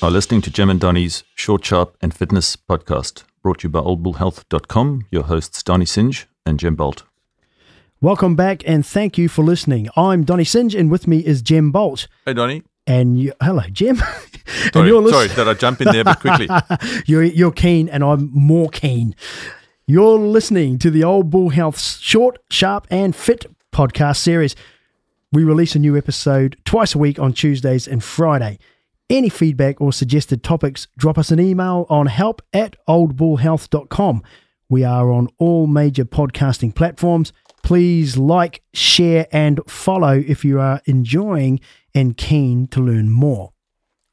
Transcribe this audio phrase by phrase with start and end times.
[0.00, 3.80] are listening to Jem and Donny's Short, Sharp, and Fitness podcast, brought to you by
[3.80, 5.06] oldbullhealth.com.
[5.10, 7.02] Your hosts, Donny Singe and Jem Bolt.
[8.00, 9.88] Welcome back and thank you for listening.
[9.96, 12.06] I'm Donny Singe and with me is Jem Bolt.
[12.24, 12.62] Hey, Donny.
[12.86, 13.96] And you, hello, Jem.
[14.72, 16.48] Sorry, lis- sorry, did I jump in there but quickly?
[17.06, 19.14] you're, you're keen and I'm more keen.
[19.86, 24.56] You're listening to the Old Bull Health's Short, Sharp, and Fit podcast series.
[25.32, 28.58] We release a new episode twice a week on Tuesdays and Friday.
[29.10, 34.22] Any feedback or suggested topics, drop us an email on help at oldbullhealth.com.
[34.68, 37.32] We are on all major podcasting platforms.
[37.62, 41.60] Please like, share, and follow if you are enjoying
[41.94, 43.52] and keen to learn more.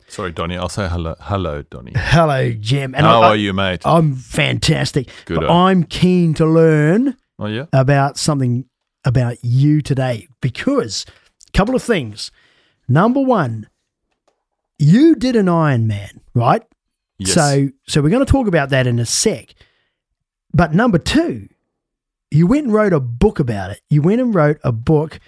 [0.07, 0.55] Sorry, Donny.
[0.55, 1.91] I'll say hello, hello, Donny.
[1.93, 2.95] Hello, Jem.
[2.95, 3.81] And How I, are you, mate?
[3.83, 5.09] I'm fantastic.
[5.25, 5.41] Good.
[5.41, 7.17] But I'm keen to learn.
[7.37, 7.65] Oh yeah.
[7.73, 8.65] About something
[9.03, 11.05] about you today because
[11.47, 12.31] a couple of things.
[12.87, 13.67] Number one,
[14.77, 16.63] you did an Ironman, right?
[17.17, 17.33] Yes.
[17.33, 19.55] So, so we're going to talk about that in a sec.
[20.53, 21.47] But number two,
[22.31, 23.81] you went and wrote a book about it.
[23.89, 25.19] You went and wrote a book.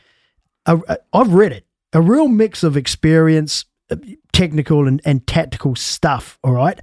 [0.66, 0.78] i
[1.14, 1.66] I've read it.
[1.94, 3.96] A real mix of experience, uh,
[4.34, 6.38] technical and, and tactical stuff.
[6.44, 6.80] All right.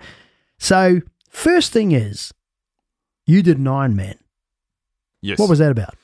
[0.59, 2.33] So, first thing is,
[3.27, 4.17] you did an Ironman.
[5.21, 5.39] Yes.
[5.39, 5.95] What was that about?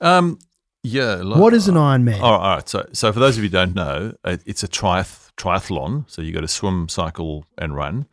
[0.00, 0.38] Um,
[0.82, 1.22] yeah.
[1.22, 2.20] what is an Ironman?
[2.20, 2.68] Oh, all right.
[2.68, 6.04] So, so for those of you who don't know, uh, it's a triath- triathlon.
[6.08, 8.06] So you got to swim, cycle, and run.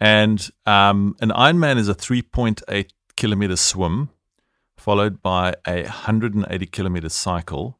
[0.00, 4.10] And um, an Ironman is a 3.8 kilometer swim,
[4.76, 7.78] followed by a 180 kilometer cycle,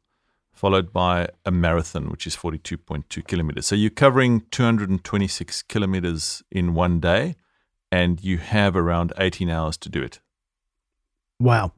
[0.53, 3.65] followed by a marathon, which is 42.2 kilometers.
[3.65, 7.35] So you're covering 226 kilometers in one day,
[7.91, 10.19] and you have around 18 hours to do it.
[11.39, 11.71] Wow.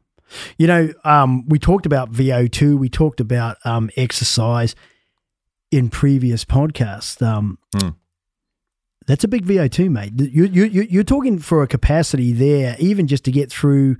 [0.58, 4.76] You know, um, we talked about VO2, we talked about um, exercise
[5.74, 7.22] in previous podcasts.
[7.26, 7.96] Um, mm.
[9.06, 10.14] That's a big VO2, mate.
[10.16, 13.98] You, you, you're talking for a capacity there, even just to get through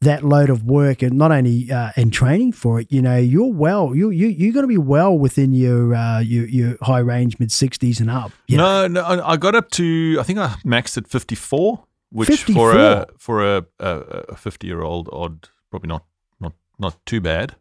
[0.00, 3.52] that load of work and not only uh, in training for it, you know, you're
[3.52, 7.38] well, you you you're going to be well within your uh, your, your high range
[7.38, 8.32] mid sixties and up.
[8.48, 9.02] No, know?
[9.02, 12.54] no, I got up to I think I maxed at fifty four, which 54?
[12.54, 16.04] for a for a, a fifty year old odd probably not
[16.40, 17.56] not not too bad.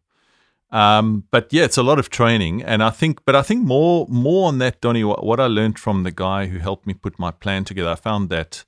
[0.72, 4.08] Um, but yeah, it's a lot of training, and I think, but I think more
[4.10, 5.04] more on that, Donny.
[5.04, 7.96] What, what I learned from the guy who helped me put my plan together, I
[7.96, 8.66] found that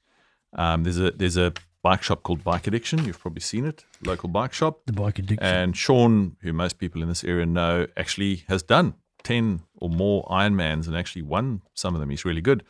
[0.54, 3.06] um, there's a there's a bike shop called Bike Addiction.
[3.06, 4.82] You've probably seen it, local bike shop.
[4.86, 5.46] The Bike Addiction.
[5.46, 8.94] And Sean, who most people in this area know, actually has done
[9.24, 12.10] ten or more Ironmans and actually won some of them.
[12.10, 12.64] He's really good.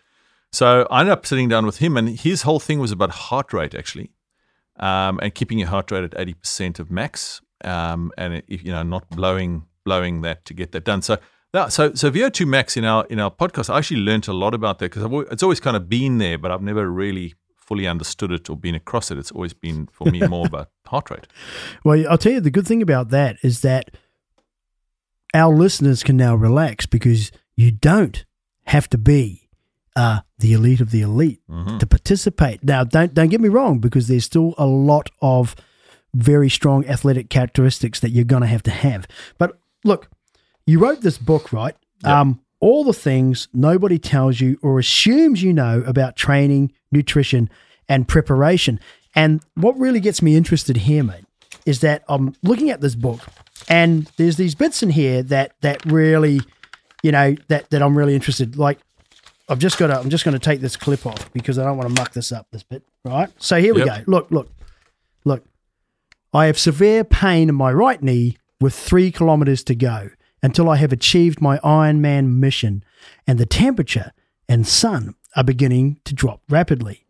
[0.52, 3.52] So I ended up sitting down with him, and his whole thing was about heart
[3.54, 4.12] rate actually
[4.80, 8.84] um, and keeping your heart rate at 80% of max, um, and if, you know
[8.84, 11.02] not blowing blowing that to get that done.
[11.02, 11.18] So
[11.54, 14.54] that, so so VO2 max in our in our podcast, I actually learned a lot
[14.54, 18.32] about that because it's always kind of been there, but I've never really fully understood
[18.32, 19.18] it or been across it.
[19.18, 21.28] It's always been for me more about heart rate.
[21.84, 23.92] Well, I'll tell you the good thing about that is that
[25.34, 28.26] our listeners can now relax because you don't
[28.66, 29.50] have to be
[29.96, 31.78] uh, the elite of the elite mm-hmm.
[31.80, 32.64] to participate.
[32.64, 35.56] Now, don't don't get me wrong, because there's still a lot of
[36.14, 39.08] very strong athletic characteristics that you're going to have to have.
[39.38, 40.10] But look,
[40.66, 41.76] you wrote this book, right?
[42.04, 42.12] Yep.
[42.12, 47.50] Um, all the things nobody tells you or assumes you know about training, nutrition,
[47.88, 48.80] and preparation.
[49.16, 51.26] And what really gets me interested here, mate,
[51.66, 53.22] is that I'm looking at this book,
[53.70, 56.42] and there's these bits in here that that really,
[57.04, 58.58] you know, that that I'm really interested.
[58.58, 58.80] Like
[59.50, 61.78] I've just got to, I'm just going to take this clip off because I don't
[61.78, 62.84] want to muck this up this bit.
[63.04, 63.30] Right.
[63.38, 64.06] So here we yep.
[64.06, 64.12] go.
[64.12, 64.57] Look, look, look.
[66.38, 70.12] I have severe pain in my right knee with three kilometers to go
[70.44, 72.84] until I have achieved my Ironman mission,
[73.26, 74.12] and the temperature
[74.48, 77.08] and sun are beginning to drop rapidly.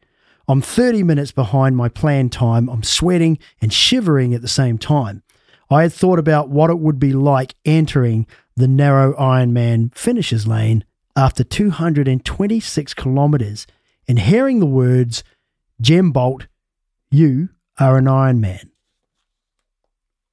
[0.47, 2.69] I'm 30 minutes behind my planned time.
[2.69, 5.23] I'm sweating and shivering at the same time.
[5.69, 10.85] I had thought about what it would be like entering the narrow Ironman finishes lane
[11.17, 13.67] after 226 kilometres
[14.07, 15.25] and hearing the words,
[15.81, 16.47] Jem Bolt,
[17.11, 18.69] you are an Ironman.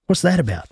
[0.06, 0.66] What's that about?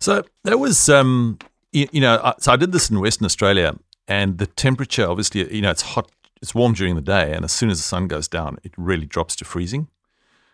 [0.00, 1.38] So that was, um,
[1.72, 5.62] you, you know, so I did this in Western Australia, and the temperature, obviously, you
[5.62, 6.10] know, it's hot,
[6.42, 9.06] it's warm during the day, and as soon as the sun goes down, it really
[9.06, 9.88] drops to freezing.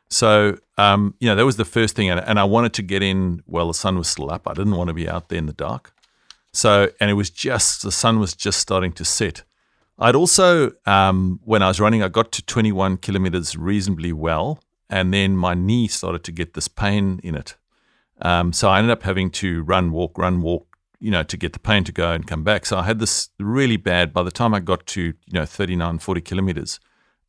[0.08, 3.02] So, um, you know, that was the first thing, and, and I wanted to get
[3.02, 4.48] in while the sun was still up.
[4.48, 5.92] I didn't want to be out there in the dark.
[6.52, 9.44] So, and it was just, the sun was just starting to set.
[9.98, 14.62] I'd also, um, when I was running, I got to 21 kilometers reasonably well.
[14.88, 17.54] And then my knee started to get this pain in it.
[18.22, 20.66] Um, so I ended up having to run, walk, run, walk
[21.00, 22.66] you know, to get the pain to go and come back.
[22.66, 24.12] So I had this really bad.
[24.12, 26.78] By the time I got to you know 39, 40 kilometers,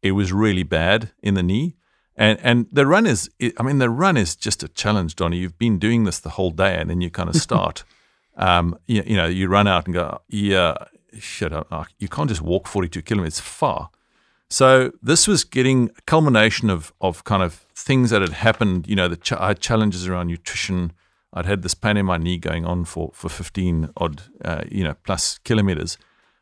[0.02, 1.78] it was really bad in the knee.
[2.18, 5.38] And and the run is, I mean, the run is just a challenge, Donny.
[5.38, 7.84] You've been doing this the whole day, and then you kind of start.
[8.36, 10.76] um, you, you know, you run out and go, yeah,
[11.18, 13.90] shit, I, you can't just walk 42 kilometers far.
[14.52, 18.86] So this was getting a culmination of of kind of things that had happened.
[18.86, 20.92] You know, the ch- I had challenges around nutrition.
[21.34, 24.84] I'd had this pain in my knee going on for for 15 odd, uh, you
[24.84, 25.98] know, plus kilometers.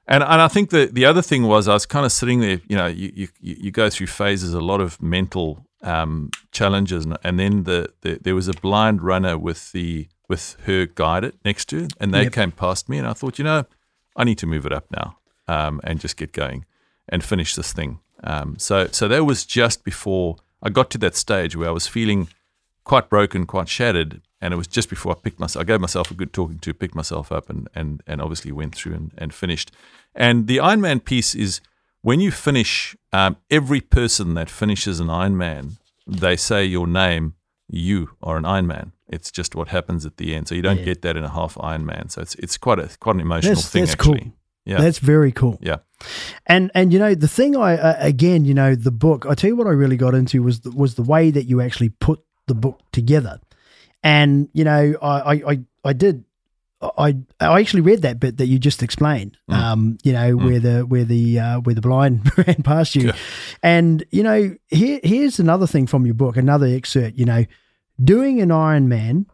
[0.07, 2.59] And and I think the the other thing was I was kind of sitting there.
[2.67, 7.15] You know, you you, you go through phases, a lot of mental um, challenges, and,
[7.23, 11.65] and then the, the there was a blind runner with the with her guided next
[11.69, 12.33] to, her, and they yep.
[12.33, 13.65] came past me, and I thought, you know,
[14.15, 15.17] I need to move it up now
[15.47, 16.65] um, and just get going
[17.09, 18.00] and finish this thing.
[18.23, 21.88] Um, so so that was just before I got to that stage where I was
[21.88, 22.29] feeling
[22.83, 25.61] quite broken, quite shattered, and it was just before I picked myself.
[25.61, 28.75] I gave myself a good talking to, picked myself up, and and and obviously went
[28.75, 29.71] through and, and finished.
[30.15, 31.61] And the Ironman piece is
[32.01, 32.95] when you finish.
[33.11, 37.33] Um, every person that finishes an Ironman, they say your name.
[37.71, 38.94] You are an Ironman.
[39.07, 40.47] It's just what happens at the end.
[40.47, 40.85] So you don't yeah.
[40.85, 42.09] get that in a half Ironman.
[42.11, 43.83] So it's it's quite a quite an emotional that's, thing.
[43.83, 44.19] That's actually.
[44.19, 44.33] cool.
[44.69, 45.57] Yeah, that's very cool.
[45.62, 45.77] Yeah,
[46.45, 49.50] and and you know the thing I uh, again you know the book I tell
[49.50, 52.24] you what I really got into was the, was the way that you actually put
[52.48, 53.39] the book together,
[54.04, 56.24] and you know I I I did
[56.81, 59.38] I I actually read that bit that you just explained.
[59.50, 59.54] Mm.
[59.56, 60.45] Um, you know mm.
[60.45, 63.16] where the where the uh, where the blind ran past you, yeah.
[63.62, 67.18] and you know here here's another thing from your book, another excerpt.
[67.18, 67.45] You know,
[68.01, 69.25] doing an Ironman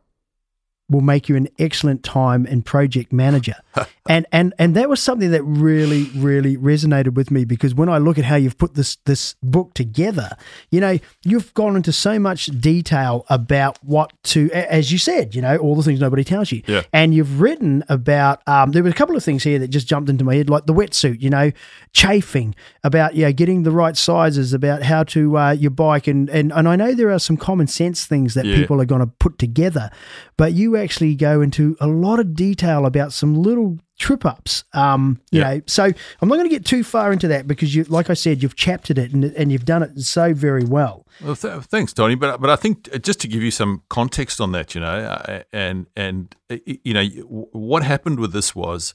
[0.89, 3.55] will make you an excellent time and project manager.
[4.07, 7.97] and and and that was something that really really resonated with me because when I
[7.97, 10.37] look at how you've put this this book together,
[10.69, 15.41] you know, you've gone into so much detail about what to as you said, you
[15.41, 16.61] know, all the things nobody tells you.
[16.67, 16.83] Yeah.
[16.93, 20.09] And you've written about um, there were a couple of things here that just jumped
[20.09, 21.51] into my head like the wetsuit, you know,
[21.93, 26.29] chafing, about you know, getting the right sizes, about how to uh, your bike and
[26.29, 28.55] and and I know there are some common sense things that yeah.
[28.55, 29.89] people are going to put together,
[30.37, 34.65] but you actually go into a lot of detail about some little trip ups.
[34.73, 35.55] Um, you yeah.
[35.55, 38.13] know, so I'm not going to get too far into that because you, like I
[38.13, 41.05] said, you've chaptered it and, and you've done it so very well.
[41.23, 42.15] Well, th- thanks, Donny.
[42.15, 44.87] But but I think uh, just to give you some context on that, you know,
[44.87, 47.05] uh, and and uh, you know
[47.51, 48.93] what happened with this was,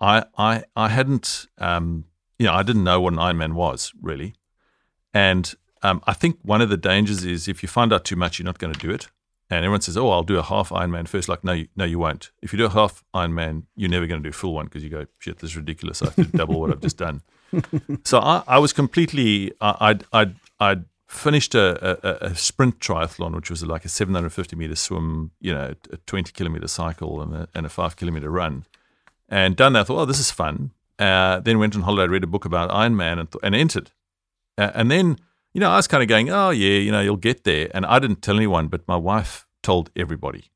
[0.00, 2.04] I I I hadn't um
[2.38, 4.34] you know I didn't know what an Ironman was really,
[5.12, 8.38] and um, I think one of the dangers is if you find out too much,
[8.38, 9.08] you're not going to do it
[9.50, 11.28] and everyone says, "Oh, I'll do a half Ironman first.
[11.28, 12.30] Like, no, you, no, you won't.
[12.40, 14.84] If you do a half Ironman, you're never going to do a full one because
[14.84, 16.02] you go, "Shit, this is ridiculous.
[16.02, 17.22] I have to double what I've just done."
[18.04, 19.52] so I, I was completely.
[19.60, 24.76] I'd I'd I'd finished a, a, a, sprint triathlon, which was like a 750 meter
[24.76, 28.64] swim, you know, a 20 kilometer cycle and a, and a five kilometer run,
[29.28, 29.80] and done that.
[29.80, 30.70] I thought, oh, this is fun.
[31.00, 33.90] Uh, then went on holiday, read a book about Ironman, and, th- and entered.
[34.56, 35.18] Uh, and then
[35.52, 37.68] you know, I was kind of going, oh, yeah, you know, you'll get there.
[37.74, 40.50] And I didn't tell anyone, but my wife told everybody.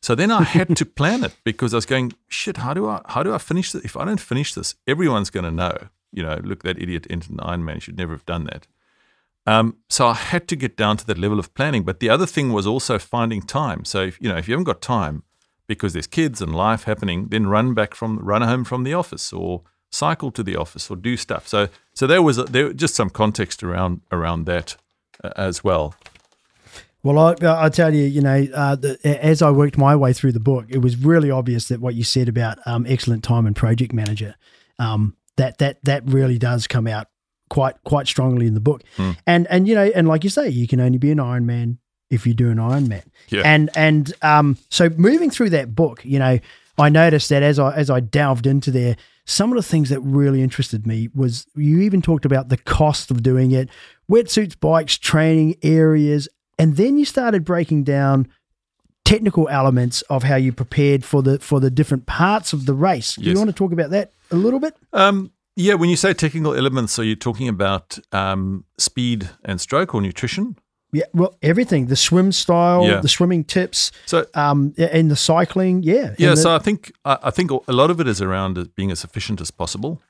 [0.00, 3.02] So then I had to plan it because I was going, shit, how do I
[3.06, 3.84] how do I finish this?
[3.84, 5.76] If I don't finish this, everyone's going to know,
[6.12, 7.74] you know, look, that idiot entered an Ironman.
[7.74, 8.66] He should never have done that.
[9.46, 11.84] Um, so I had to get down to that level of planning.
[11.84, 13.84] But the other thing was also finding time.
[13.84, 15.24] So, if, you know, if you haven't got time
[15.66, 19.32] because there's kids and life happening, then run back from, run home from the office
[19.32, 21.48] or cycle to the office or do stuff.
[21.48, 24.76] So so there was a, there just some context around around that
[25.22, 25.94] uh, as well.
[27.04, 30.32] Well, I, I tell you, you know, uh, the, as I worked my way through
[30.32, 33.56] the book, it was really obvious that what you said about um, excellent time and
[33.56, 34.36] project manager,
[34.78, 37.08] um, that that that really does come out
[37.50, 38.82] quite quite strongly in the book.
[38.96, 39.16] Mm.
[39.26, 41.78] And and you know, and like you say, you can only be an Iron Man
[42.08, 43.02] if you do an Iron Man.
[43.28, 43.42] Yeah.
[43.44, 46.38] And and um, so moving through that book, you know,
[46.78, 50.00] I noticed that as I as I delved into there, some of the things that
[50.00, 53.68] really interested me was you even talked about the cost of doing it,
[54.10, 58.28] wetsuits, bikes, training areas, and then you started breaking down
[59.04, 63.16] technical elements of how you prepared for the for the different parts of the race.
[63.16, 63.32] Do yes.
[63.32, 64.76] you want to talk about that a little bit?
[64.92, 69.94] Um, yeah, when you say technical elements, are you talking about um, speed and stroke
[69.94, 70.56] or nutrition?
[70.92, 73.00] Yeah, well, everything the swim style, yeah.
[73.00, 76.30] the swimming tips, so um, and the cycling, yeah, yeah.
[76.30, 79.40] The, so I think I think a lot of it is around being as efficient
[79.40, 80.02] as possible.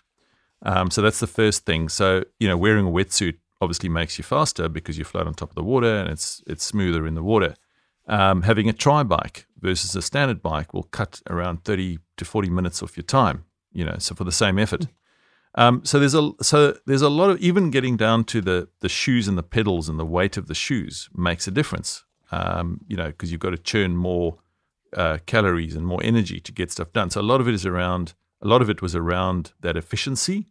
[0.63, 1.89] Um, so that's the first thing.
[1.89, 5.51] So you know, wearing a wetsuit obviously makes you faster because you float on top
[5.51, 7.55] of the water and it's it's smoother in the water.
[8.09, 12.51] Um, having a tri bike versus a standard bike will cut around thirty to forty
[12.51, 13.45] minutes off your time.
[13.73, 14.89] You know, so for the same effort.
[15.55, 18.89] Um, so there's a so there's a lot of even getting down to the the
[18.89, 22.05] shoes and the pedals and the weight of the shoes makes a difference.
[22.31, 24.39] Um, you know, because you've got to churn more
[24.97, 27.11] uh, calories and more energy to get stuff done.
[27.11, 28.15] So a lot of it is around.
[28.41, 30.49] A lot of it was around that efficiency,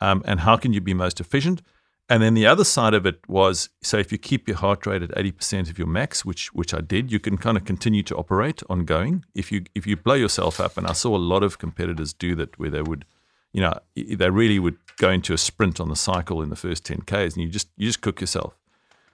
[0.00, 1.62] um, and how can you be most efficient.
[2.08, 5.02] And then the other side of it was so if you keep your heart rate
[5.02, 8.16] at 80% of your max, which which I did, you can kind of continue to
[8.16, 9.24] operate ongoing.
[9.32, 12.34] If you if you blow yourself up, and I saw a lot of competitors do
[12.34, 13.04] that where they would,
[13.52, 16.84] you know, they really would go into a sprint on the cycle in the first
[16.84, 18.54] 10Ks and you just you just cook yourself.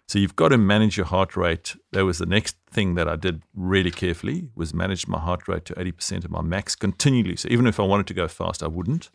[0.08, 1.74] So you've got to manage your heart rate.
[1.92, 5.64] That was the next thing that I did really carefully was manage my heart rate
[5.64, 7.36] to 80% of my max continually.
[7.36, 9.10] So even if I wanted to go fast, I wouldn't.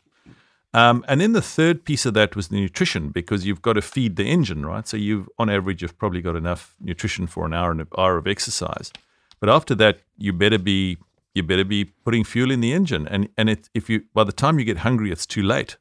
[0.73, 3.81] Um, and then the third piece of that was the nutrition because you've got to
[3.81, 4.87] feed the engine, right?
[4.87, 8.17] So you've, on average, you've probably got enough nutrition for an hour and an hour
[8.17, 8.91] of exercise.
[9.39, 10.97] But after that, you better be
[11.33, 13.07] you better be putting fuel in the engine.
[13.07, 15.77] And and it, if you by the time you get hungry, it's too late.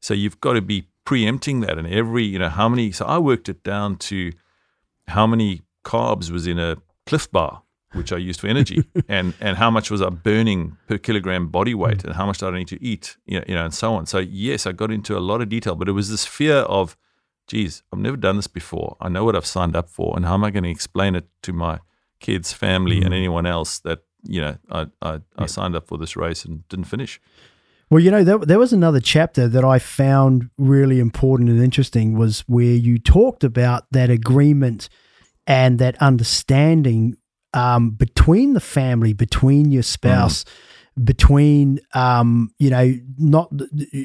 [0.00, 1.78] So you've got to be preempting that.
[1.78, 2.92] And every you know how many.
[2.92, 4.32] So I worked it down to
[5.08, 7.62] how many carbs was in a Clif Bar
[7.94, 11.74] which I used for energy, and and how much was I burning per kilogram body
[11.74, 12.04] weight, mm.
[12.04, 14.06] and how much did I need to eat, you know, you know, and so on.
[14.06, 16.96] So yes, I got into a lot of detail, but it was this fear of,
[17.46, 18.96] geez, I've never done this before.
[19.00, 21.26] I know what I've signed up for, and how am I going to explain it
[21.42, 21.80] to my
[22.20, 23.06] kids, family, mm.
[23.06, 26.66] and anyone else that you know I I, I signed up for this race and
[26.68, 27.20] didn't finish.
[27.92, 32.16] Well, you know, there, there was another chapter that I found really important and interesting
[32.16, 34.88] was where you talked about that agreement
[35.46, 37.18] and that understanding
[37.52, 41.04] um, between the family, between your spouse, mm.
[41.04, 43.52] between um, you know, not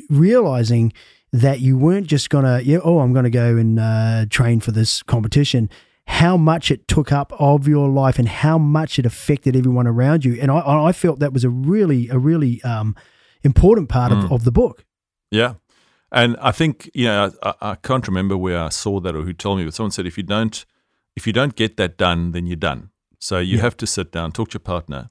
[0.10, 0.92] realizing
[1.32, 5.02] that you weren't just gonna, yeah, oh, I'm gonna go and uh, train for this
[5.04, 5.70] competition.
[6.08, 10.26] How much it took up of your life and how much it affected everyone around
[10.26, 12.96] you, and I, I felt that was a really, a really um,
[13.44, 14.24] important part mm.
[14.24, 14.86] of, of the book.
[15.30, 15.56] Yeah,
[16.12, 19.34] and I think you know I, I, can't remember where I saw that or who
[19.34, 20.66] told me, but someone said if you don't
[21.16, 22.92] if you don't get that done, then you're done.
[23.20, 23.64] So you yeah.
[23.64, 25.10] have to sit down, talk to your partner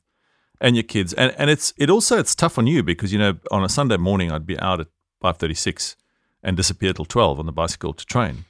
[0.61, 1.13] and your kids.
[1.13, 3.97] And and it's it also it's tough on you because you know on a Sunday
[3.97, 4.89] morning I'd be out at
[5.21, 5.97] five thirty six
[6.43, 8.45] and disappear till twelve on the bicycle to train.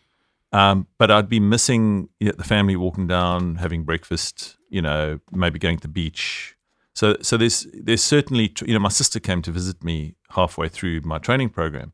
[0.53, 5.21] Um, but I'd be missing you know, the family walking down, having breakfast, you know,
[5.33, 6.57] maybe going to the beach.
[6.95, 11.03] So so there's there's certainly you know my sister came to visit me halfway through
[11.03, 11.93] my training program.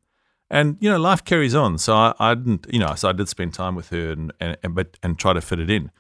[0.49, 3.29] And you know life carries on, so I, I didn't, you know, so I did
[3.29, 5.91] spend time with her and, and, and but and try to fit it in.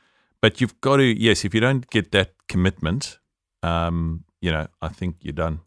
[0.43, 3.21] But you've got to, yes, if you don't get that commitment,
[3.63, 5.61] um, you know, I think you're done.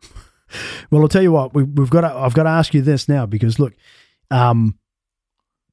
[0.90, 3.08] well, I'll tell you what, we, have got to, I've got to ask you this
[3.08, 3.74] now because look,
[4.30, 4.78] um,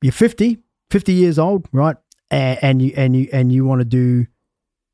[0.01, 0.59] you're 50,
[0.91, 1.97] 50 years old, right?
[2.31, 4.27] And, and you, and you, and you want to do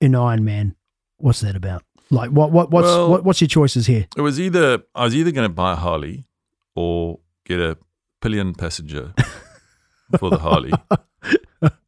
[0.02, 0.76] an Ironman.
[1.18, 1.84] What's that about?
[2.10, 4.06] Like what, what, what's, well, what, what's your choices here?
[4.16, 6.26] It was either, I was either going to buy a Harley
[6.76, 7.78] or get a
[8.22, 9.14] pillion passenger
[10.20, 10.74] for the Harley.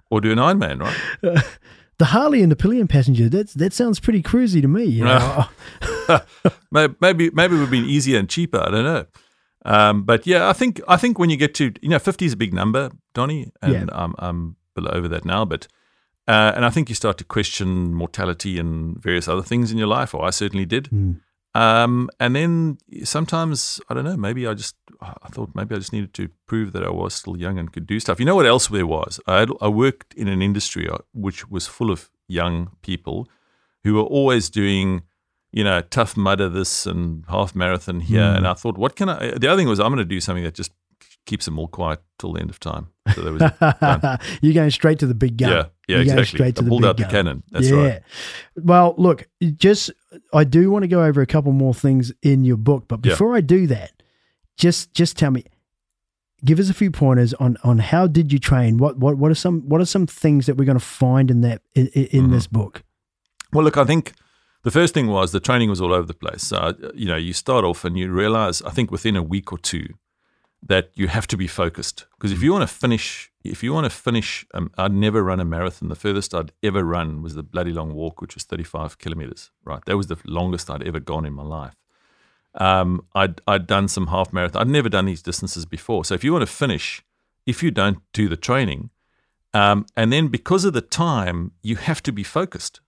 [0.09, 1.43] or do an Ironman, right?
[1.97, 3.29] the Harley and the Pillion passenger.
[3.29, 4.85] That that sounds pretty cruisy to me.
[4.85, 5.45] You know?
[6.71, 8.59] maybe maybe it would have been easier and cheaper.
[8.59, 9.05] I don't know.
[9.67, 12.33] Um, but yeah, I think I think when you get to you know fifty is
[12.33, 13.85] a big number, Donny, and yeah.
[13.91, 15.45] I'm I'm below over that now.
[15.45, 15.67] But
[16.27, 19.87] uh, and I think you start to question mortality and various other things in your
[19.87, 20.85] life, or I certainly did.
[20.85, 21.21] Mm.
[21.53, 24.15] Um, and then sometimes I don't know.
[24.15, 27.37] Maybe I just I thought maybe I just needed to prove that I was still
[27.37, 28.19] young and could do stuff.
[28.19, 29.19] You know what else there was?
[29.27, 33.27] I had, I worked in an industry uh, which was full of young people
[33.83, 35.03] who were always doing
[35.57, 38.21] you know tough mudder this and half marathon here.
[38.21, 38.37] Mm.
[38.37, 39.31] And I thought, what can I?
[39.31, 40.71] The other thing was I'm going to do something that just
[41.25, 42.89] keeps them all quiet till the end of time.
[43.15, 45.49] So that was You're going straight to the big gun.
[45.49, 45.55] Yeah,
[45.87, 46.25] yeah, You're exactly.
[46.25, 47.07] Straight to I the pulled out gun.
[47.07, 47.43] the cannon.
[47.49, 47.75] That's yeah.
[47.75, 48.01] right.
[48.55, 49.91] Well, look, just
[50.31, 53.31] I do want to go over a couple more things in your book, but before
[53.31, 53.37] yeah.
[53.37, 54.03] I do that,
[54.57, 55.43] just just tell me,
[56.45, 58.77] give us a few pointers on on how did you train?
[58.77, 61.41] What what what are some what are some things that we're going to find in
[61.41, 62.31] that in, in mm-hmm.
[62.31, 62.83] this book?
[63.51, 64.13] Well, look, I think
[64.63, 66.43] the first thing was the training was all over the place.
[66.43, 69.57] So, you know, you start off and you realize, I think within a week or
[69.57, 69.87] two,
[70.61, 72.05] that you have to be focused.
[72.17, 75.39] Because if you want to finish if you want to finish um, i'd never run
[75.39, 75.89] a marathon.
[75.89, 79.83] The furthest i'd ever run was the bloody long walk which was 35 kilometers right?
[79.85, 81.75] That was the longest i'd ever gone in my life.
[82.55, 84.61] Um, I'd, I'd done some half marathon.
[84.61, 86.03] I'd never done these distances before.
[86.05, 87.03] So if you want to finish
[87.45, 88.89] if you don't do the training
[89.53, 92.81] um, and then because of the time you have to be focused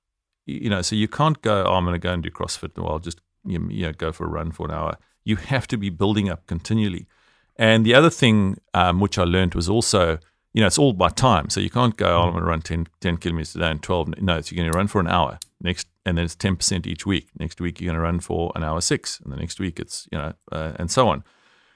[0.49, 2.91] you, know so you can't go oh, i'm going to go and do crossfit or
[2.91, 5.89] i'll just you know go for a run for an hour you have to be
[5.89, 7.07] building up continually
[7.59, 10.17] and the other thing um, which I learned was also,
[10.53, 11.49] you know, it's all by time.
[11.49, 13.83] So you can't go, oh, I'm going to run 10, 10 kilometers a day and
[13.83, 14.21] 12.
[14.21, 17.05] No, so you're going to run for an hour next, and then it's 10% each
[17.05, 17.27] week.
[17.37, 19.19] Next week, you're going to run for an hour six.
[19.19, 21.25] And the next week, it's, you know, uh, and so on.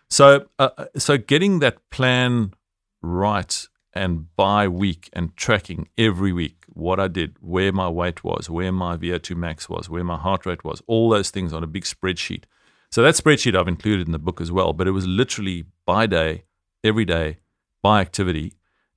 [0.09, 2.53] So, uh, uh, so getting that plan
[3.01, 8.49] right and by week and tracking every week what I did, where my weight was,
[8.49, 11.67] where my VO2 max was, where my heart rate was, all those things on a
[11.67, 12.43] big spreadsheet.
[12.91, 16.07] So that spreadsheet I've included in the book as well, but it was literally by
[16.07, 16.43] day,
[16.83, 17.37] every day,
[17.81, 18.53] by activity,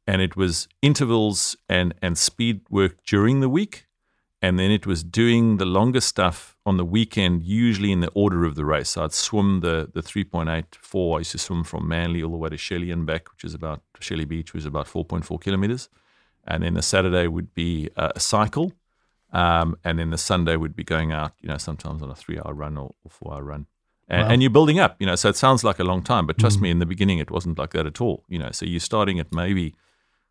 [0.07, 3.87] and it was intervals and and speed work during the week
[4.43, 8.45] and then it was doing the longer stuff on the weekend, usually in the order
[8.45, 8.91] of the race.
[8.91, 11.15] So I'd swim the the 3.84.
[11.15, 13.55] I used to swim from Manly all the way to Shelley and back, which is
[13.55, 15.89] about Shelley Beach, which is about 4.4 kilometers.
[16.45, 18.73] And then the Saturday would be uh, a cycle,
[19.33, 21.33] um, and then the Sunday would be going out.
[21.41, 23.67] You know, sometimes on a three-hour run or, or four-hour run.
[24.09, 24.33] And, wow.
[24.33, 25.17] and, you're building up, you know.
[25.17, 26.63] So it sounds like a long time, but trust mm.
[26.63, 28.25] me, in the beginning, it wasn't like that at all.
[28.29, 29.75] You know, so you're starting at maybe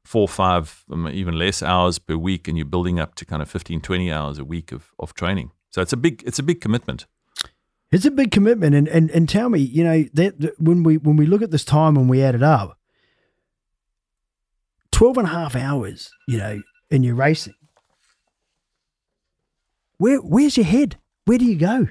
[0.05, 3.49] four, five, um, even less hours per week, and you're building up to kind of
[3.49, 5.51] 15, 20 hours a week of, of training.
[5.75, 7.05] So it's a big it's a big commitment.
[7.91, 10.95] It's a big commitment, and and, and tell me, you know, that, that when we
[10.95, 12.79] when we look at this time and we add it up,
[14.93, 17.55] 12 and a half hours, you know, in your racing.
[19.97, 20.95] Where where's your head?
[21.25, 21.89] Where do you go?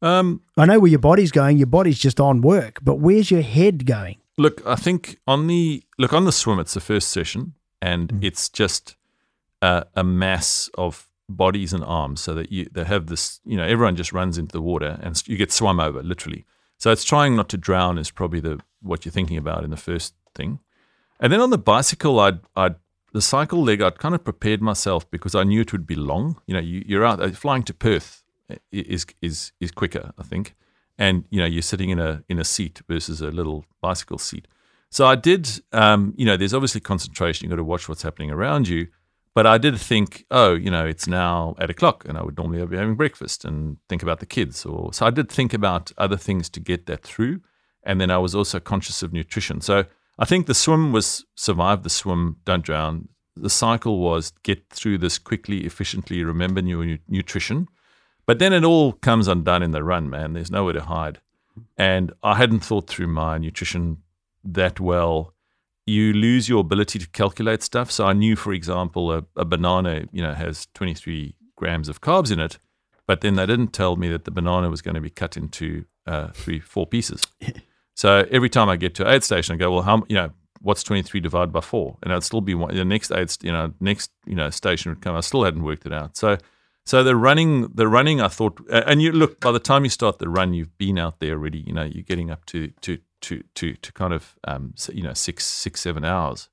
[0.00, 1.58] Um, I know where your body's going.
[1.58, 4.18] Your body's just on work, but where's your head going?
[4.36, 8.24] Look, I think on the look on the swim, it's the first session, and mm.
[8.24, 8.94] it's just
[9.60, 13.40] a, a, mass of bodies and arms, so that you they have this.
[13.44, 16.44] You know, everyone just runs into the water, and you get swum over literally.
[16.78, 19.76] So it's trying not to drown is probably the what you're thinking about in the
[19.76, 20.60] first thing,
[21.20, 22.76] and then on the bicycle, I'd I'd
[23.12, 26.40] the cycle leg, I'd kind of prepared myself because I knew it would be long.
[26.46, 28.22] You know, you, you're out uh, flying to Perth
[28.70, 30.54] is is is quicker, I think
[30.98, 34.48] and you know you're sitting in a in a seat versus a little bicycle seat.
[34.90, 37.44] So I did, um, you know, there's obviously concentration.
[37.44, 38.88] You've got to watch what's happening around you.
[39.38, 42.66] But I did think, oh, you know, it's now eight o'clock, and I would normally
[42.66, 44.66] be having breakfast and think about the kids.
[44.66, 47.42] Or so I did think about other things to get that through,
[47.84, 49.60] and then I was also conscious of nutrition.
[49.60, 49.84] So
[50.18, 53.10] I think the swim was survive the swim, don't drown.
[53.36, 57.68] The cycle was get through this quickly, efficiently, remember your nutrition,
[58.26, 60.32] but then it all comes undone in the run, man.
[60.32, 61.20] There's nowhere to hide.
[61.76, 63.98] And I hadn't thought through my nutrition
[64.42, 65.32] that well.
[65.88, 67.90] You lose your ability to calculate stuff.
[67.90, 72.30] So I knew, for example, a, a banana, you know, has 23 grams of carbs
[72.30, 72.58] in it,
[73.06, 75.84] but then they didn't tell me that the banana was going to be cut into
[76.06, 77.26] uh, three, four pieces.
[77.94, 80.82] so every time I get to aid station, I go, well, how, you know, what's
[80.82, 81.96] 23 divided by four?
[82.02, 85.00] And I'd still be one, the next aid, you know, next, you know, station would
[85.00, 85.16] come.
[85.16, 86.16] I still hadn't worked it out.
[86.16, 86.38] So
[86.88, 90.20] so the running, the running, I thought, and you look by the time you start
[90.20, 91.58] the run, you've been out there already.
[91.58, 95.14] You know, you're getting up to to to to to kind of um, you know
[95.14, 96.48] six six seven hours.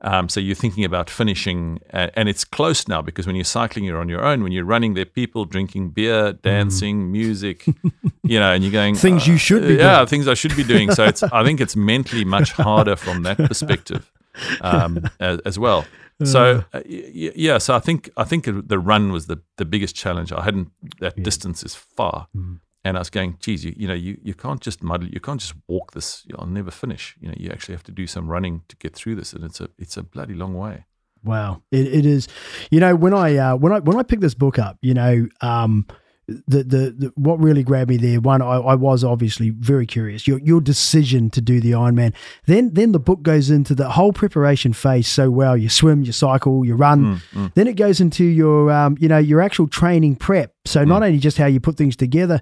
[0.00, 4.00] Um, so you're thinking about finishing, and it's close now because when you're cycling, you're
[4.00, 4.42] on your own.
[4.42, 6.42] When you're running, there are people drinking beer, mm.
[6.42, 7.10] dancing, mm.
[7.10, 7.66] music,
[8.22, 10.06] you know, and you're going things uh, you should be, yeah, doing.
[10.08, 10.92] things I should be doing.
[10.92, 14.12] So it's I think it's mentally much harder from that perspective
[14.60, 15.84] um, as, as well.
[16.22, 20.30] So uh, yeah, so I think I think the run was the the biggest challenge.
[20.30, 21.24] I hadn't that yeah.
[21.24, 22.60] distance is far, mm.
[22.84, 25.40] And I was going, geez, you, you know, you, you can't just muddle, you can't
[25.40, 26.26] just walk this.
[26.38, 27.16] I'll never finish.
[27.18, 29.60] You know, you actually have to do some running to get through this, and it's
[29.60, 30.84] a it's a bloody long way.
[31.24, 32.28] Wow, it, it is.
[32.70, 35.26] You know, when I uh, when I when I picked this book up, you know,
[35.40, 35.86] um,
[36.26, 40.26] the, the, the what really grabbed me there one I, I, was obviously very curious
[40.26, 42.14] your your decision to do the Ironman
[42.46, 46.12] then then the book goes into the whole preparation phase so well you swim you
[46.12, 47.54] cycle you run mm, mm.
[47.54, 50.88] then it goes into your um, you know your actual training prep so mm.
[50.88, 52.40] not only just how you put things together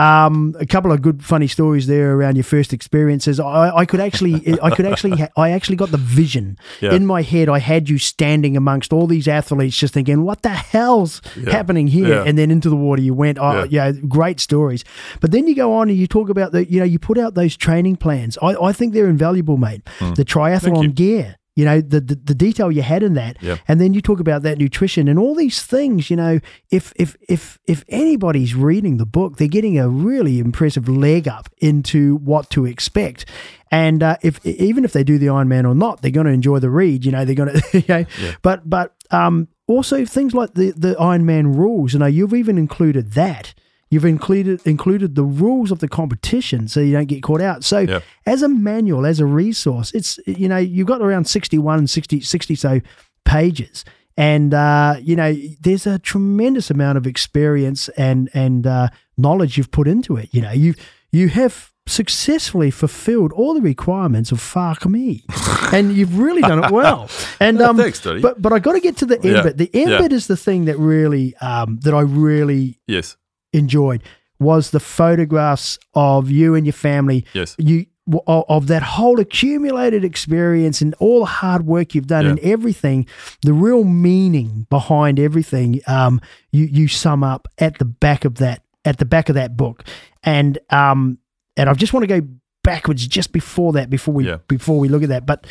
[0.00, 3.38] um, a couple of good, funny stories there around your first experiences.
[3.38, 6.94] I, I could actually, I could actually, I actually got the vision yeah.
[6.94, 7.48] in my head.
[7.50, 11.50] I had you standing amongst all these athletes, just thinking, "What the hell's yeah.
[11.50, 12.24] happening here?" Yeah.
[12.24, 13.38] And then into the water you went.
[13.38, 13.92] Oh, yeah.
[13.92, 14.84] great stories.
[15.20, 17.34] But then you go on and you talk about the, you know, you put out
[17.34, 18.38] those training plans.
[18.40, 19.84] I, I think they're invaluable, mate.
[19.98, 20.14] Mm.
[20.14, 23.58] The triathlon gear you know the, the, the detail you had in that yep.
[23.68, 27.16] and then you talk about that nutrition and all these things you know if if
[27.28, 32.48] if if anybody's reading the book they're getting a really impressive leg up into what
[32.48, 33.26] to expect
[33.70, 36.58] and uh, if even if they do the Ironman or not they're going to enjoy
[36.58, 38.34] the read you know they're going to you know yeah.
[38.40, 43.12] but but um also things like the the Ironman rules you know you've even included
[43.12, 43.52] that
[43.90, 47.64] You've included included the rules of the competition so you don't get caught out.
[47.64, 48.04] So yep.
[48.24, 52.54] as a manual, as a resource, it's you know you've got around 61, 60, 60
[52.54, 52.80] so
[53.24, 53.84] pages.
[54.16, 59.72] And uh, you know, there's a tremendous amount of experience and and uh, knowledge you've
[59.72, 60.28] put into it.
[60.32, 60.74] You know, you
[61.10, 65.24] you have successfully fulfilled all the requirements of fuck me,
[65.72, 67.08] and you've really done it well.
[67.40, 69.42] And um, thanks, But but I got to get to the end yeah.
[69.42, 69.56] bit.
[69.56, 69.98] The end yeah.
[69.98, 73.16] bit is the thing that really um, that I really yes
[73.52, 74.02] enjoyed
[74.38, 77.24] was the photographs of you and your family.
[77.34, 77.56] Yes.
[77.58, 77.86] You
[78.26, 82.30] of, of that whole accumulated experience and all the hard work you've done Yeah.
[82.30, 83.06] and everything,
[83.42, 88.62] the real meaning behind everything, um, you you sum up at the back of that
[88.84, 89.84] at the back of that book,
[90.24, 91.18] and um,
[91.56, 92.26] and I just want to go
[92.64, 94.38] backwards just before that before we Yeah.
[94.48, 95.46] before we look at that, but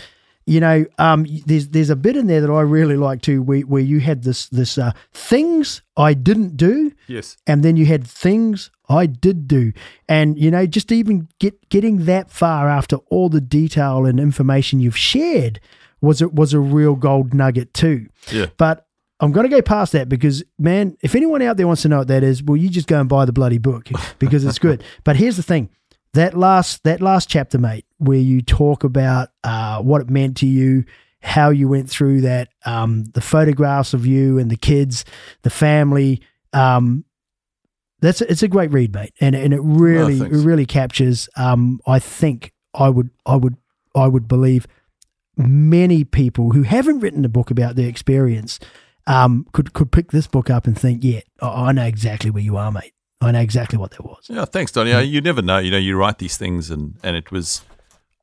[0.50, 3.62] you know, um, there's there's a bit in there that I really like too, where,
[3.62, 7.38] where you had this this uh, things I didn't do, Yes.
[7.46, 9.72] and then you had things I did do,
[10.08, 14.80] and you know, just even get getting that far after all the detail and information
[14.80, 15.60] you've shared
[16.02, 18.08] was it was a real gold nugget too.
[18.32, 18.48] Yeah.
[18.58, 18.88] But
[19.20, 21.98] I'm going to go past that because, man, if anyone out there wants to know
[22.00, 24.84] what that is, well, you just go and buy the bloody book because it's good.
[25.04, 25.70] but here's the thing:
[26.14, 30.48] that last that last chapter, mate, where you talk about uh, what it meant to
[30.48, 30.84] you,
[31.22, 35.06] how you went through that, um, the photographs of you and the kids,
[35.44, 36.22] the family.
[36.54, 37.06] Um,
[38.02, 41.30] that's it's a great read, mate, and and it really it really captures.
[41.36, 43.58] Um, I think I would I would
[43.94, 44.66] I would believe
[45.36, 48.60] many people who haven't written a book about their experience
[49.08, 52.44] um, could could pick this book up and think, yeah, I I know exactly where
[52.44, 52.94] you are, mate.
[53.22, 54.28] I know exactly what that was.
[54.30, 55.04] Yeah, thanks, Donny.
[55.04, 55.58] You never know.
[55.58, 57.64] You know, you write these things, and and it was,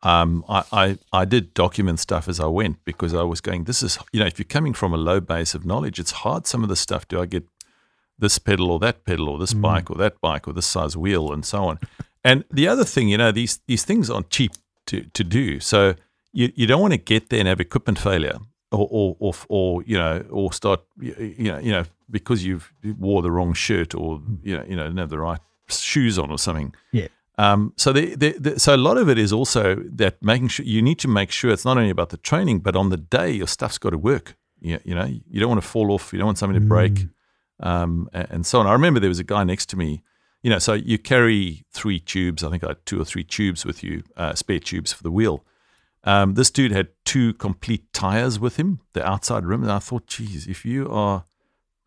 [0.03, 3.65] um, I, I I did document stuff as I went because I was going.
[3.65, 6.47] This is, you know, if you're coming from a low base of knowledge, it's hard.
[6.47, 7.09] Some of the stuff.
[7.09, 7.45] Do I get
[8.19, 11.33] this pedal or that pedal or this bike or that bike or this size wheel
[11.33, 11.79] and so on?
[12.25, 14.53] and the other thing, you know, these these things aren't cheap
[14.87, 15.61] to to do.
[15.61, 15.95] So
[16.33, 18.39] you you don't want to get there and have equipment failure.
[18.73, 22.73] Or, or, or, or, you know, or start, you you know, you know, because you've
[22.83, 26.19] you wore the wrong shirt, or you know, you know, didn't have the right shoes
[26.19, 26.75] on, or something.
[26.91, 27.07] Yeah.
[27.39, 30.65] Um, so the, the, the, so a lot of it is also that making sure
[30.65, 33.31] you need to make sure it's not only about the training, but on the day
[33.31, 34.37] your stuff's got to work.
[34.61, 36.13] You, you know, you don't want to fall off.
[36.13, 37.07] You don't want something to break,
[37.61, 38.67] um, a- and so on.
[38.67, 40.03] I remember there was a guy next to me.
[40.43, 42.45] You know, so you carry three tubes.
[42.45, 45.11] I think I had two or three tubes with you, uh, spare tubes for the
[45.11, 45.45] wheel.
[46.05, 50.07] Um, this dude had two complete tires with him, the outside rim, and I thought,
[50.07, 51.25] geez, if you are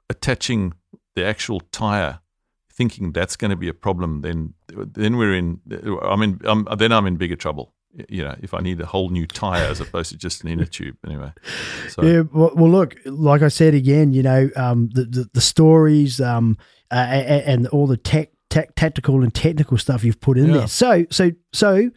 [0.09, 0.73] attaching
[1.15, 2.19] the actual tire,
[2.79, 4.53] thinking that's going to be a problem, then
[5.01, 5.59] then we're in.
[6.13, 7.73] I mean, I'm, then I'm in bigger trouble.
[8.07, 10.65] You know, if I need a whole new tire as opposed to just an inner
[10.77, 10.95] tube.
[11.05, 11.31] Anyway,
[11.89, 15.41] so Yeah, well, well, look, like I said again, you know, um, the, the the
[15.41, 16.57] stories, um,
[16.91, 20.57] uh, and all the tech, tech, tactical and technical stuff you've put in Yeah.
[20.59, 20.67] there.
[20.67, 21.89] So, so, so,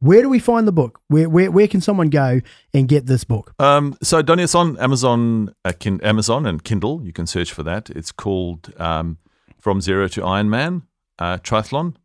[0.00, 1.00] where do we find the book?
[1.08, 2.40] Where, where, where can someone go
[2.74, 3.54] and get this book?
[3.58, 7.02] Um, so Donny, it's on Amazon, uh, kin- Amazon and Kindle.
[7.04, 7.88] You can search for that.
[7.90, 9.18] It's called um,
[9.66, 10.82] From Zero to Ironman
[11.18, 11.96] uh, Triathlon,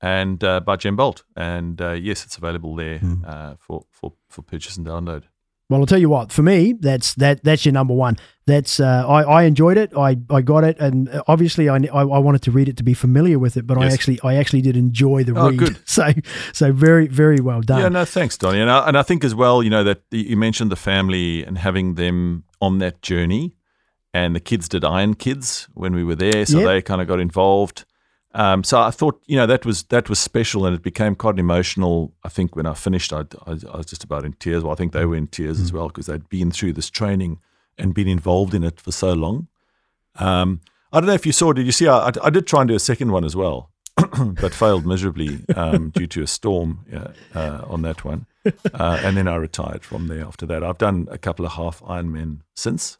[0.00, 1.24] and uh, by Jem Bolt.
[1.34, 5.24] And uh, yes, it's available there uh, for, for for purchase and download.
[5.68, 6.30] Well, I'll tell you what.
[6.30, 8.16] For me, that's that that's your number one.
[8.46, 9.90] That's uh, I, I enjoyed it.
[9.96, 12.84] I, I got it, and uh, obviously I, I I wanted to read it to
[12.84, 15.58] be familiar with it, but I actually I actually did enjoy the Oh, read.
[15.58, 15.78] good.
[15.86, 16.12] So
[16.52, 17.80] so very very well done.
[17.80, 18.60] Yeah, no, thanks, Donny.
[18.60, 21.58] And I, and I think as well, you know, that you mentioned the family and
[21.58, 23.56] having them on that journey.
[24.12, 26.66] And the kids did Iron Kids when we were there, so Yep.
[26.66, 27.84] they kind of got involved.
[28.34, 31.38] Um, so I thought, you know, that was that was special, and it became quite
[31.38, 32.12] emotional.
[32.24, 34.62] I think when I finished, I, I, I was just about in tears.
[34.62, 37.38] Well, I think they were in tears as well because they'd been through this training
[37.78, 39.48] and been involved in it for so long.
[40.16, 40.60] Um,
[40.92, 41.52] I don't know if you saw.
[41.52, 41.88] Did you see?
[41.88, 43.70] I, I did try and do a second one as well,
[44.40, 48.26] but failed miserably um, due to a storm uh, uh, on that one.
[48.74, 50.62] Uh, and then I retired from there after that.
[50.64, 52.98] I've done a couple of half Ironman since,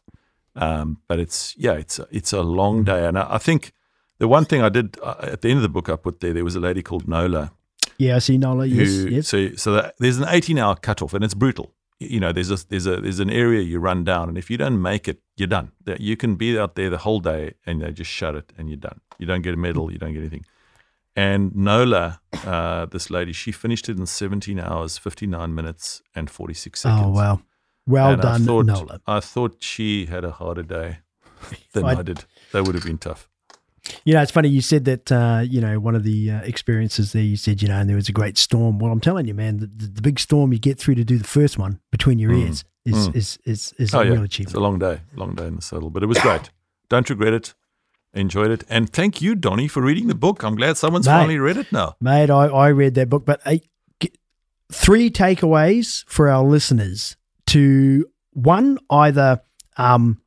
[0.55, 3.05] um, but it's yeah, it's a, it's a long day.
[3.05, 3.73] And I, I think
[4.19, 6.33] the one thing I did uh, at the end of the book I put there,
[6.33, 7.51] there was a lady called Nola
[7.97, 8.65] Yeah, I see Nola.
[8.65, 9.27] Yes, who yes.
[9.27, 11.73] so so that there's an 18 hour cutoff and it's brutal.
[11.99, 14.57] You know, there's a there's a there's an area you run down, and if you
[14.57, 15.71] don't make it, you're done.
[15.99, 18.77] You can be out there the whole day and they just shut it and you're
[18.77, 19.01] done.
[19.19, 20.45] You don't get a medal, you don't get anything.
[21.15, 26.79] And Nola, uh, this lady, she finished it in 17 hours, 59 minutes, and 46
[26.79, 27.01] seconds.
[27.05, 27.41] Oh wow,
[27.91, 29.01] well And I done, thought, Nola.
[29.05, 30.99] I thought she had a harder day
[31.73, 32.25] than I, I- did.
[32.53, 33.27] That would have been tough.
[34.05, 35.11] You know, it's funny you said that.
[35.11, 37.95] Uh, you know, one of the uh, experiences there, you said, you know, and there
[37.95, 38.77] was a great storm.
[38.77, 41.17] Well, I'm telling you, man, the, the, the big storm you get through to do
[41.17, 42.45] the first one between your Mm.
[42.45, 43.15] ears is Mm.
[43.15, 45.61] is is is Oh a yeah, real it's a long day, long day in the
[45.63, 46.51] saddle, but it was great.
[46.89, 47.53] Don't regret it.
[48.13, 50.43] Enjoyed it, and thank you, Donny, for reading the book.
[50.43, 51.13] I'm glad someone's Mate.
[51.13, 51.95] finally read it now.
[52.01, 53.41] Mate, I, I read that book, but
[54.71, 57.15] three takeaways for our listeners
[57.51, 59.41] to one, either
[59.77, 60.21] um,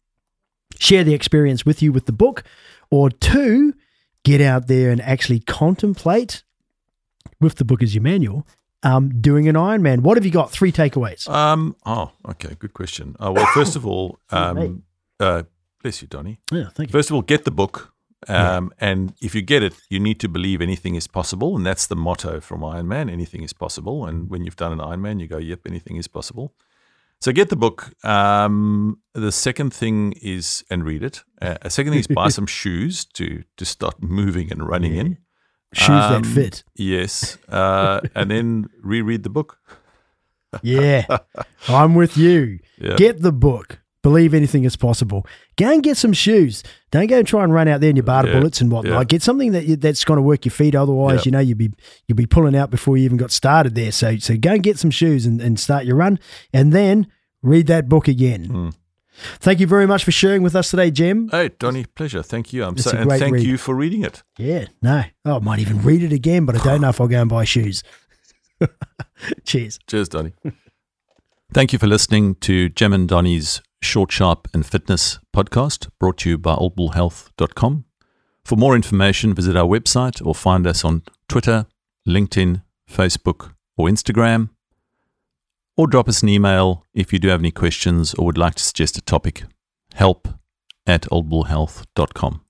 [0.79, 2.45] share the experience with you with the book,
[2.91, 3.75] or two,
[4.25, 6.43] get out there and actually contemplate
[7.41, 8.47] with the book as your manual,
[8.83, 10.01] um, doing an Ironman.
[10.01, 10.51] What have you got?
[10.51, 11.29] Three takeaways.
[11.29, 11.77] Um.
[11.87, 12.55] Oh, okay.
[12.59, 13.17] Good question.
[13.19, 14.83] Uh, well, first of all, um,
[15.19, 15.45] uh,
[15.83, 16.41] bless you, Donny.
[16.53, 16.93] Yeah, thank you.
[16.93, 17.95] First of all, get the book.
[18.27, 21.57] Um, And if you get it, you need to believe anything is possible.
[21.57, 24.07] And that's the motto from Ironman anything is possible.
[24.07, 26.55] And when you've done an Ironman, you go, yep, anything is possible.
[27.25, 27.91] So get the book.
[28.05, 31.23] Um, the second thing is, and read it.
[31.41, 35.17] Uh, a second thing is buy some shoes to to start moving and running in.
[35.73, 36.65] Shoes Um, that fit.
[36.75, 39.57] Yes, uh, and then reread the book.
[40.63, 41.07] Yeah,
[41.67, 42.59] I'm with you.
[42.79, 42.97] Yeah.
[42.97, 43.81] Get the book.
[44.03, 45.27] Believe anything is possible.
[45.57, 46.63] Go and get some shoes.
[46.93, 48.93] Don't go and try and run out there in your Bata Yeah, bullets and whatnot.
[48.99, 49.05] yeah.
[49.05, 50.75] Get something that you, that's going to work your feet.
[50.77, 51.23] Otherwise, Yeah.
[51.25, 51.73] you know you'll be
[52.07, 53.91] you'll be pulling out before you even got started there.
[53.93, 56.19] So so go and get some shoes and, and start your run,
[56.53, 57.09] and then
[57.45, 58.45] read that book again.
[58.47, 58.69] Hmm.
[59.39, 61.29] Thank you very much for sharing with us today, Jem.
[61.29, 62.23] Hey, Donny, pleasure.
[62.23, 62.65] Thank you.
[62.65, 63.47] I'm It's so, and thank read.
[63.47, 64.25] you for reading it.
[64.39, 67.07] Yeah, no, oh, I might even read it again, but I don't know if I'll
[67.07, 67.85] go and buy shoes.
[69.45, 69.79] Cheers.
[69.87, 70.33] Cheers, Donny.
[71.53, 76.31] Thank you for listening to Jem and Donny's Short, Sharp and Fitness podcast brought to
[76.31, 77.85] you by oldbullhealth.com.
[78.45, 81.67] For more information, visit our website or find us on Twitter,
[82.09, 84.51] LinkedIn, Facebook, or Instagram.
[85.77, 88.63] Or drop us an email if you do have any questions or would like to
[88.63, 89.45] suggest a topic.
[89.95, 90.29] Help
[90.87, 92.44] at oldbullhealth.com.